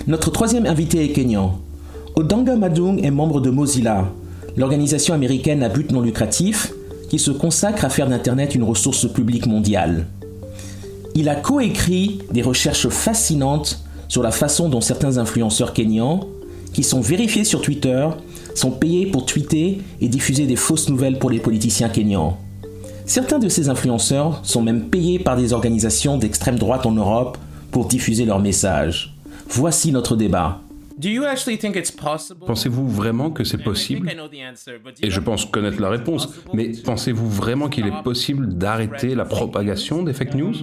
Notre 0.07 0.31
troisième 0.31 0.65
invité 0.65 1.03
est 1.03 1.11
kenyan. 1.11 1.59
Odanga 2.15 2.55
Madung 2.55 3.03
est 3.03 3.11
membre 3.11 3.41
de 3.41 3.49
Mozilla, 3.49 4.07
l'organisation 4.57 5.13
américaine 5.13 5.63
à 5.63 5.69
but 5.69 5.91
non 5.91 6.01
lucratif 6.01 6.71
qui 7.09 7.19
se 7.19 7.31
consacre 7.31 7.85
à 7.85 7.89
faire 7.89 8.07
d'Internet 8.07 8.55
une 8.55 8.63
ressource 8.63 9.11
publique 9.11 9.45
mondiale. 9.47 10.07
Il 11.13 11.29
a 11.29 11.35
coécrit 11.35 12.19
des 12.31 12.41
recherches 12.41 12.89
fascinantes 12.89 13.83
sur 14.07 14.23
la 14.23 14.31
façon 14.31 14.69
dont 14.69 14.81
certains 14.81 15.17
influenceurs 15.17 15.73
kenyans, 15.73 16.27
qui 16.73 16.83
sont 16.83 17.01
vérifiés 17.01 17.45
sur 17.45 17.61
Twitter, 17.61 18.07
sont 18.55 18.71
payés 18.71 19.05
pour 19.05 19.25
tweeter 19.25 19.81
et 20.01 20.07
diffuser 20.07 20.47
des 20.47 20.55
fausses 20.55 20.89
nouvelles 20.89 21.19
pour 21.19 21.29
les 21.29 21.39
politiciens 21.39 21.89
kenyans. 21.89 22.37
Certains 23.05 23.37
de 23.37 23.49
ces 23.49 23.69
influenceurs 23.69 24.43
sont 24.43 24.63
même 24.63 24.89
payés 24.89 25.19
par 25.19 25.37
des 25.37 25.53
organisations 25.53 26.17
d'extrême 26.17 26.57
droite 26.57 26.87
en 26.87 26.91
Europe 26.91 27.37
pour 27.71 27.85
diffuser 27.85 28.25
leurs 28.25 28.39
messages. 28.39 29.15
Voici 29.47 29.91
notre 29.91 30.15
débat. 30.15 30.61
Pensez-vous 32.47 32.87
vraiment 32.87 33.29
que 33.29 33.43
c'est 33.43 33.61
possible? 33.61 34.09
Et 35.03 35.11
je 35.11 35.19
pense 35.19 35.45
connaître 35.45 35.81
la 35.81 35.89
réponse, 35.89 36.29
mais 36.53 36.71
pensez-vous 36.83 37.29
vraiment 37.29 37.69
qu'il 37.69 37.85
est 37.85 38.03
possible 38.03 38.57
d'arrêter 38.57 39.13
la 39.13 39.25
propagation 39.25 40.03
des 40.03 40.13
fake 40.13 40.35
news? 40.35 40.55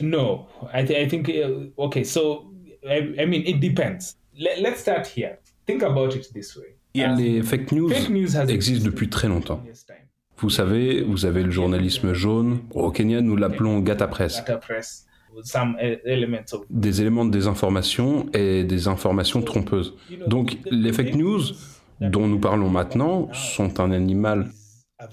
No, 0.00 0.46
I, 0.74 0.82
I 0.90 1.06
think, 1.08 1.28
uh, 1.28 1.70
okay, 1.78 2.04
so, 2.04 2.50
I, 2.84 3.14
I 3.18 3.26
mean, 3.26 3.42
it 3.46 3.60
depends. 3.60 4.16
let's 4.36 4.80
start 4.80 5.06
here. 5.06 5.38
Think 5.66 5.82
about 5.82 6.14
it 6.14 6.32
this 6.32 6.56
way. 6.56 6.75
Les 7.16 7.42
fake 7.42 7.72
news 7.72 7.90
existent 8.48 8.84
depuis 8.84 9.08
très 9.08 9.28
longtemps. 9.28 9.62
Vous 10.38 10.50
savez, 10.50 11.02
vous 11.02 11.24
avez 11.24 11.42
le 11.42 11.50
journalisme 11.50 12.12
jaune. 12.12 12.60
Au 12.72 12.90
Kenya, 12.90 13.20
nous 13.20 13.36
l'appelons 13.36 13.80
Gata 13.80 14.06
Press. 14.06 14.42
Des 16.70 17.00
éléments 17.00 17.24
de 17.24 17.30
désinformation 17.30 18.26
et 18.32 18.64
des 18.64 18.88
informations 18.88 19.42
trompeuses. 19.42 19.94
Donc, 20.26 20.58
les 20.70 20.92
fake 20.92 21.14
news 21.14 21.40
dont 22.00 22.26
nous 22.26 22.38
parlons 22.38 22.68
maintenant 22.68 23.32
sont 23.32 23.80
un 23.80 23.92
animal 23.92 24.50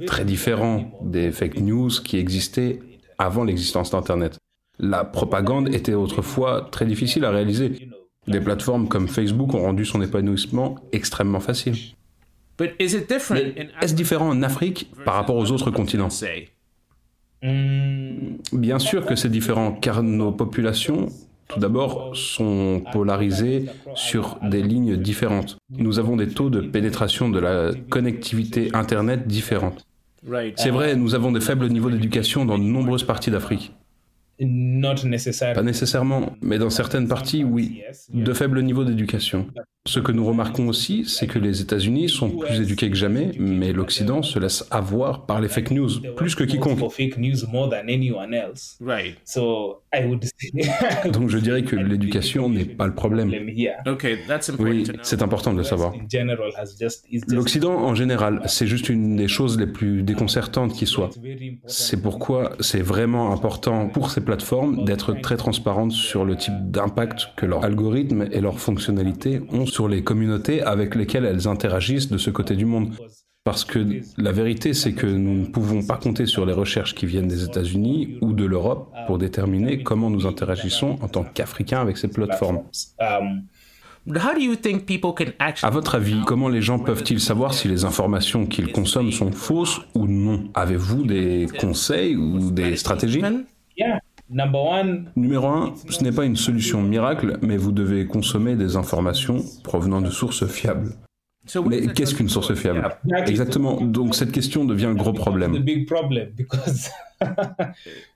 très 0.06 0.25
différent 0.25 0.92
des 1.04 1.32
fake 1.32 1.60
news 1.60 1.90
qui 2.04 2.18
existaient 2.18 2.80
avant 3.18 3.44
l'existence 3.44 3.92
d'Internet. 3.92 4.38
La 4.80 5.04
propagande 5.04 5.74
était 5.74 5.94
autrefois 5.94 6.68
très 6.72 6.86
difficile 6.86 7.25
à 7.25 7.32
réaliser. 7.32 7.90
Des 8.27 8.39
plateformes 8.39 8.88
comme 8.88 9.08
Facebook 9.08 9.53
ont 9.53 9.62
rendu 9.62 9.86
son 9.86 10.01
épanouissement 10.01 10.75
extrêmement 10.92 11.42
facile. 11.42 11.75
Mais 12.60 12.74
est-ce 12.80 13.94
différent 13.94 14.30
en 14.30 14.44
Afrique 14.44 14.89
par 15.06 15.15
rapport 15.15 15.36
aux 15.36 15.51
autres 15.51 15.72
continents? 15.72 16.10
Bien 17.42 18.80
sûr 18.80 19.06
que 19.06 19.15
c'est 19.15 19.30
différent, 19.30 19.74
car 19.74 20.01
nos 20.03 20.32
populations, 20.32 21.08
tout 21.50 21.60
d'abord, 21.60 22.15
sont 22.15 22.84
polarisées 22.94 23.65
sur 23.96 24.38
des 24.42 24.62
lignes 24.62 24.96
différentes. 24.96 25.58
Nous 25.70 26.00
avons 26.00 26.15
des 26.15 26.30
taux 26.30 26.50
de 26.50 26.62
pénétration 26.62 27.30
de 27.30 27.39
la 27.39 27.72
connectivité 27.89 28.70
Internet 28.74 29.27
différentes. 29.27 29.86
C'est 30.56 30.70
vrai, 30.70 30.96
nous 30.96 31.15
avons 31.15 31.34
des 31.34 31.42
faibles 31.42 31.68
niveaux 31.68 31.89
d'éducation 31.89 32.46
dans 32.46 32.58
de 32.58 32.63
nombreuses 32.63 33.03
parties 33.03 33.32
d'Afrique. 33.32 33.74
Pas 35.54 35.62
nécessairement, 35.63 36.34
mais 36.42 36.58
dans 36.58 36.70
certaines 36.70 37.08
parties, 37.08 37.44
oui. 37.44 37.82
De 38.13 38.34
faibles 38.34 38.62
niveaux 38.62 38.84
d'éducation. 38.84 39.48
Ce 39.86 40.00
que 40.00 40.13
nous 40.13 40.25
remarquons 40.25 40.70
aussi, 40.70 41.04
c'est 41.06 41.28
que 41.28 41.40
les 41.40 41.60
États-Unis 41.60 42.08
sont 42.08 42.30
plus 42.30 42.62
éduqués 42.62 42.90
que 42.90 42.96
jamais, 42.96 43.32
mais 43.38 43.74
l'Occident 43.74 44.22
se 44.22 44.40
laisse 44.40 44.66
avoir 44.72 45.25
par 45.25 45.42
les 45.42 45.50
fake 45.50 45.72
news, 45.72 45.90
plus 46.16 46.36
que 46.36 46.46
quiconque. 46.46 46.80
Donc 51.12 51.30
je 51.30 51.38
dirais 51.38 51.63
que 51.63 51.75
l'éducation 51.75 52.50
n'est 52.50 52.63
pas 52.63 52.88
le 52.88 52.96
problème. 52.96 53.34
Oui, 54.58 54.86
c'est 55.02 55.22
important 55.22 55.52
de 55.52 55.58
le 55.58 55.66
savoir. 55.66 55.94
L'Occident 57.28 57.74
en 57.74 57.94
général, 57.94 58.42
c'est 58.46 58.68
juste 58.68 58.88
une 58.88 59.18
des 59.18 59.28
choses 59.28 59.60
les 59.60 59.68
plus 59.68 60.04
déconcertantes 60.04 60.72
qui 60.72 60.86
soit. 60.86 61.10
C'est 61.68 62.02
pourquoi 62.02 62.54
c'est 62.62 62.82
vraiment 62.82 63.34
important 63.34 63.90
pour 63.90 64.12
ces 64.12 64.22
plateformes 64.22 64.86
d'être 64.86 65.13
très 65.13 65.36
transparentes 65.36 65.92
sur 65.92 66.24
le 66.24 66.38
type 66.38 66.72
d'impact 66.72 67.32
que 67.36 67.46
leurs 67.46 67.66
algorithmes 67.66 68.30
et 68.32 68.40
leurs 68.40 68.60
fonctionnalités 68.60 69.42
ont 69.52 69.66
sur 69.74 69.88
les 69.88 70.03
communautés 70.03 70.62
avec 70.62 70.94
lesquelles 70.94 71.25
elles 71.25 71.48
interagissent 71.48 72.10
de 72.10 72.20
ce 72.20 72.30
côté 72.30 72.56
du 72.56 72.65
monde. 72.65 72.94
Parce 73.44 73.65
que 73.65 73.80
la 74.18 74.32
vérité, 74.32 74.74
c'est 74.74 74.94
que 74.94 75.08
nous 75.08 75.34
ne 75.34 75.46
pouvons 75.48 75.84
pas 75.84 75.98
compter 75.98 76.25
sur 76.27 76.46
les 76.46 76.53
recherches 76.53 76.96
qui 76.96 77.06
viennent 77.06 77.27
des 77.27 77.44
États-Unis 77.44 78.18
ou 78.22 78.32
de 78.32 78.46
l'Europe 78.46 78.94
pour 79.08 79.18
déterminer 79.18 79.84
comment 79.84 80.10
nous 80.10 80.25
interagissons 80.27 80.98
en 81.01 81.10
tant 81.10 81.24
qu'Africains 81.24 81.82
avec 81.82 81.98
ces 81.98 82.08
plateformes. 82.08 82.62
À 85.63 85.70
votre 85.70 85.96
avis, 85.96 86.22
comment 86.25 86.50
les 86.50 86.62
gens 86.62 86.80
peuvent-ils 86.80 87.20
savoir 87.20 87.53
si 87.53 87.68
les 87.68 87.84
informations 87.84 88.46
qu'ils 88.46 88.72
consomment 88.72 89.12
sont 89.12 89.32
fausses 89.32 89.82
ou 89.94 90.08
non? 90.08 90.50
Avez-vous 90.53 91.03
des 91.03 91.48
conseils 91.60 92.15
ou 92.15 92.51
des 92.51 92.77
stratégies? 92.77 93.24
Numéro 95.16 95.48
1, 95.48 95.74
ce 95.90 96.04
n'est 96.04 96.12
pas 96.12 96.25
une 96.25 96.36
solution 96.36 96.82
miracle, 96.82 97.38
mais 97.42 97.58
vous 97.58 97.72
devez 97.72 98.06
consommer 98.06 98.56
des 98.56 98.75
informations 98.75 99.44
provenant 99.63 100.02
de 100.02 100.10
sources 100.10 100.46
fiables. 100.48 100.94
Mais 101.68 101.88
qu'est-ce 101.88 102.16
qu'une 102.16 102.30
source 102.30 102.54
fiable 102.54 102.98
Exactement, 103.28 103.82
donc 103.82 104.16
cette 104.16 104.32
question 104.32 104.66
devient 104.66 104.86
un 104.86 104.96
gros 104.96 105.13
problème. 105.13 105.63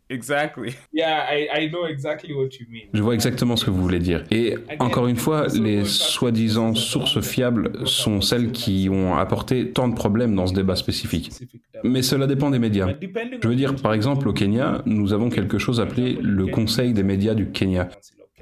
Je 2.93 3.01
vois 3.01 3.13
exactement 3.13 3.55
ce 3.55 3.65
que 3.65 3.71
vous 3.71 3.81
voulez 3.81 3.99
dire. 3.99 4.23
Et 4.31 4.55
encore 4.79 5.07
une 5.07 5.17
fois, 5.17 5.47
les 5.47 5.83
soi-disant 5.85 6.75
sources 6.75 7.21
fiables 7.21 7.85
sont 7.85 8.21
celles 8.21 8.51
qui 8.51 8.87
ont 8.89 9.17
apporté 9.17 9.71
tant 9.71 9.87
de 9.87 9.95
problèmes 9.95 10.35
dans 10.35 10.47
ce 10.47 10.53
débat 10.53 10.75
spécifique. 10.75 11.31
Mais 11.83 12.01
cela 12.01 12.25
dépend 12.27 12.49
des 12.49 12.59
médias. 12.59 12.87
Je 13.41 13.47
veux 13.47 13.55
dire, 13.55 13.75
par 13.75 13.93
exemple, 13.93 14.27
au 14.27 14.33
Kenya, 14.33 14.81
nous 14.85 15.13
avons 15.13 15.29
quelque 15.29 15.57
chose 15.57 15.79
appelé 15.79 16.17
le 16.21 16.47
Conseil 16.47 16.93
des 16.93 17.03
médias 17.03 17.33
du 17.33 17.51
Kenya. 17.51 17.89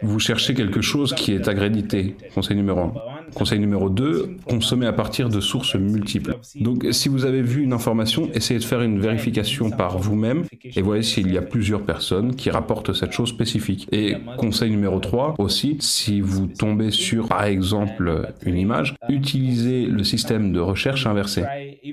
Vous 0.02 0.20
cherchez 0.20 0.54
quelque 0.54 0.82
chose 0.82 1.14
qui 1.14 1.34
est 1.34 1.48
accrédité, 1.48 2.16
conseil 2.34 2.58
numéro 2.58 2.82
1. 2.82 2.94
Conseil 3.34 3.60
numéro 3.60 3.90
2, 3.90 4.38
consommer 4.48 4.86
à 4.86 4.94
partir 4.94 5.30
de 5.30 5.40
sources 5.40 5.76
multiples. 5.76 6.36
Donc 6.56 6.86
si 6.92 7.10
vous 7.10 7.26
avez 7.26 7.42
vu 7.42 7.64
une 7.64 7.74
information, 7.74 8.30
essayez 8.34 8.60
de 8.60 8.66
faire 8.66 8.82
une 8.82 9.00
vérification 9.00 9.70
par 9.70 9.98
vous-même 9.98 10.44
et 10.76 10.82
voyez 10.82 11.04
s'il 11.04 11.32
y 11.32 11.38
a 11.38 11.42
plusieurs 11.42 11.82
personnes 11.82 12.36
qui 12.36 12.50
rapportent 12.50 12.94
cette 12.94 13.12
chose 13.12 13.30
spécifique. 13.30 13.88
Et 13.92 14.16
conseil 14.38 14.72
numéro 14.72 15.00
3 15.00 15.36
aussi, 15.40 15.78
si 15.80 16.22
vous 16.22 16.48
tombez 16.48 16.92
sur 16.92 17.28
par 17.28 17.44
exemple 17.44 18.34
une 18.46 18.58
image, 18.58 18.96
utilisez 19.10 19.86
le 19.86 20.04
système 20.04 20.52
de 20.52 20.60
recherche 20.60 21.06
inversé. 21.08 21.44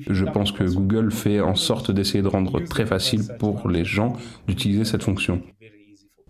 Je 0.08 0.24
pense 0.24 0.52
que 0.52 0.64
Google 0.64 1.10
fait 1.12 1.40
en 1.40 1.54
sorte 1.54 1.90
d'essayer 1.90 2.22
de 2.22 2.28
rendre 2.28 2.60
très 2.60 2.86
facile 2.86 3.22
pour 3.38 3.68
les 3.68 3.84
gens 3.84 4.16
d'utiliser 4.46 4.84
cette 4.84 5.02
fonction 5.02 5.42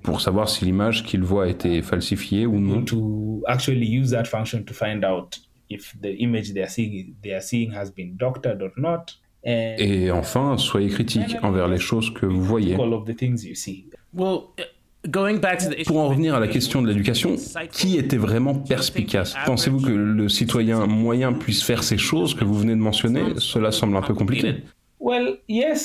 pour 0.03 0.21
savoir 0.21 0.49
si 0.49 0.65
l'image 0.65 1.05
qu'ils 1.05 1.23
voient 1.23 1.45
a 1.45 1.49
été 1.49 1.83
falsifiée 1.83 2.47
ou 2.47 2.59
non. 2.59 2.83
To 2.83 3.43
actually 3.47 3.87
use 3.87 4.11
that 4.11 4.25
function 4.25 4.63
to 4.65 4.75
find 4.75 5.05
out 5.05 5.39
if 5.71 5.95
the 6.01 6.15
image 6.19 6.53
they 6.53 6.63
are 6.63 6.71
seeing, 6.71 7.15
they 7.23 7.33
are 7.33 7.43
seeing 7.43 7.73
has 7.75 7.91
been 7.91 8.17
doctored 8.17 8.61
or 8.63 8.71
not. 8.77 9.19
Et 9.45 10.11
enfin, 10.13 10.57
soyez 10.57 10.89
critique 10.89 11.37
envers 11.43 11.67
les 11.67 11.79
choses 11.79 12.15
que 12.15 12.27
vous 12.27 12.45
voyez. 12.45 12.77
Pour 12.77 12.87
en 15.99 16.09
revenir 16.09 16.37
à 16.37 16.41
la 16.41 16.47
question 16.47 16.81
de 16.81 16.87
l'éducation, 16.87 17.35
qui 17.73 17.97
était 17.97 18.19
vraiment 18.19 18.55
perspicace? 18.55 19.35
Pensez-vous 19.45 19.81
que 19.81 19.91
le 19.91 20.29
citoyen 20.29 20.87
moyen 20.87 21.33
puisse 21.33 21.65
faire 21.65 21.83
ces 21.83 21.99
choses 21.99 22.35
que 22.35 22.45
vous 22.45 22.55
venez 22.55 22.77
de 22.77 22.81
mentionner? 22.81 23.23
Cela 23.39 23.73
semble 23.73 23.97
un 23.97 24.03
peu 24.03 24.15
compliqué. 24.15 24.59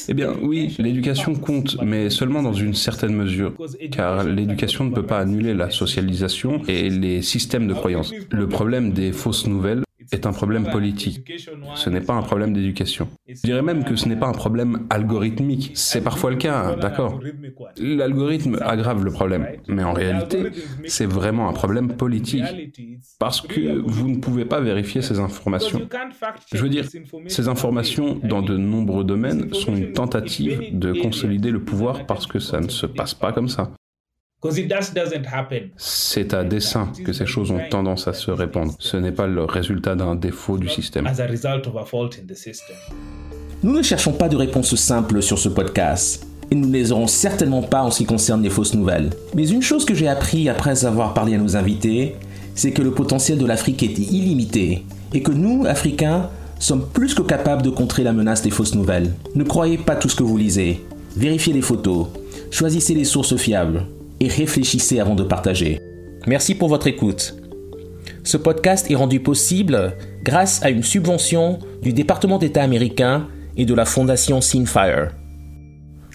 Eh 0.09 0.13
bien 0.13 0.33
oui, 0.41 0.75
l'éducation 0.77 1.33
compte, 1.33 1.77
mais 1.83 2.09
seulement 2.09 2.43
dans 2.43 2.53
une 2.53 2.73
certaine 2.75 3.13
mesure, 3.13 3.53
car 3.91 4.23
l'éducation 4.23 4.85
ne 4.85 4.91
peut 4.91 5.05
pas 5.05 5.19
annuler 5.19 5.53
la 5.53 5.69
socialisation 5.71 6.61
et 6.67 6.89
les 6.89 7.21
systèmes 7.21 7.67
de 7.67 7.73
croyance. 7.73 8.13
Le 8.29 8.47
problème 8.47 8.91
des 8.93 9.11
fausses 9.11 9.47
nouvelles 9.47 9.83
est 10.11 10.25
un 10.25 10.31
problème 10.31 10.69
politique. 10.69 11.31
Ce 11.75 11.89
n'est 11.89 12.01
pas 12.01 12.13
un 12.13 12.21
problème 12.21 12.53
d'éducation. 12.53 13.07
Je 13.27 13.41
dirais 13.41 13.61
même 13.61 13.83
que 13.83 13.95
ce 13.95 14.07
n'est 14.07 14.15
pas 14.15 14.27
un 14.27 14.33
problème 14.33 14.87
algorithmique. 14.89 15.71
C'est 15.75 16.01
parfois 16.01 16.31
le 16.31 16.37
cas, 16.37 16.75
d'accord. 16.75 17.19
L'algorithme 17.77 18.57
aggrave 18.61 19.03
le 19.03 19.11
problème, 19.11 19.47
mais 19.67 19.83
en 19.83 19.93
réalité, 19.93 20.43
c'est 20.85 21.05
vraiment 21.05 21.49
un 21.49 21.53
problème 21.53 21.95
politique. 21.95 22.43
Parce 23.19 23.41
que 23.41 23.79
vous 23.79 24.09
ne 24.09 24.17
pouvez 24.17 24.45
pas 24.45 24.59
vérifier 24.59 25.01
ces 25.01 25.19
informations. 25.19 25.87
Je 26.53 26.61
veux 26.61 26.69
dire, 26.69 26.85
ces 27.27 27.47
informations 27.47 28.19
dans 28.23 28.41
de 28.41 28.57
nombreux 28.57 29.03
domaines 29.03 29.53
sont 29.53 29.75
une 29.75 29.93
tentative 29.93 30.77
de 30.77 30.93
consolider 30.93 31.51
le 31.51 31.63
pouvoir 31.63 32.05
parce 32.05 32.27
que 32.27 32.39
ça 32.39 32.59
ne 32.59 32.69
se 32.69 32.85
passe 32.85 33.13
pas 33.13 33.31
comme 33.31 33.49
ça. 33.49 33.71
C'est 35.77 36.35
à 36.35 36.43
dessein 36.43 36.91
que 37.03 37.11
ces 37.11 37.25
choses 37.25 37.49
ont 37.49 37.59
tendance 37.71 38.07
à 38.07 38.13
se 38.13 38.29
répandre. 38.29 38.75
Ce 38.77 38.95
n'est 38.95 39.11
pas 39.11 39.25
le 39.25 39.43
résultat 39.43 39.95
d'un 39.95 40.13
défaut 40.13 40.59
du 40.59 40.69
système. 40.69 41.07
Nous 43.63 43.75
ne 43.75 43.81
cherchons 43.81 44.13
pas 44.13 44.29
de 44.29 44.35
réponses 44.35 44.75
simples 44.75 45.23
sur 45.23 45.39
ce 45.39 45.49
podcast. 45.49 46.27
Et 46.51 46.55
nous 46.55 46.67
ne 46.67 46.73
les 46.73 46.91
aurons 46.91 47.07
certainement 47.07 47.63
pas 47.63 47.81
en 47.81 47.89
ce 47.89 47.97
qui 47.97 48.05
concerne 48.05 48.43
les 48.43 48.51
fausses 48.51 48.75
nouvelles. 48.75 49.09
Mais 49.33 49.49
une 49.49 49.63
chose 49.63 49.85
que 49.85 49.95
j'ai 49.95 50.07
appris 50.07 50.49
après 50.49 50.85
avoir 50.85 51.15
parlé 51.15 51.33
à 51.33 51.39
nos 51.39 51.57
invités, 51.57 52.15
c'est 52.53 52.71
que 52.71 52.83
le 52.83 52.91
potentiel 52.91 53.39
de 53.39 53.45
l'Afrique 53.47 53.81
est 53.81 53.97
illimité. 53.97 54.85
Et 55.15 55.23
que 55.23 55.31
nous, 55.31 55.65
Africains, 55.65 56.29
sommes 56.59 56.87
plus 56.87 57.15
que 57.15 57.23
capables 57.23 57.63
de 57.63 57.71
contrer 57.71 58.03
la 58.03 58.13
menace 58.13 58.43
des 58.43 58.51
fausses 58.51 58.75
nouvelles. 58.75 59.15
Ne 59.33 59.43
croyez 59.43 59.79
pas 59.79 59.95
tout 59.95 60.09
ce 60.09 60.15
que 60.15 60.23
vous 60.23 60.37
lisez. 60.37 60.85
Vérifiez 61.15 61.53
les 61.53 61.61
photos. 61.63 62.09
Choisissez 62.51 62.93
les 62.93 63.03
sources 63.03 63.35
fiables 63.35 63.87
et 64.19 64.27
réfléchissez 64.27 64.99
avant 64.99 65.15
de 65.15 65.23
partager. 65.23 65.79
Merci 66.25 66.55
pour 66.55 66.67
votre 66.69 66.87
écoute. 66.87 67.35
Ce 68.23 68.37
podcast 68.37 68.89
est 68.91 68.95
rendu 68.95 69.21
possible 69.21 69.95
grâce 70.23 70.63
à 70.63 70.69
une 70.69 70.83
subvention 70.83 71.59
du 71.81 71.91
département 71.93 72.37
d'État 72.37 72.63
américain 72.63 73.27
et 73.55 73.65
de 73.65 73.73
la 73.73 73.85
fondation 73.85 74.41
Sinfire. 74.41 75.11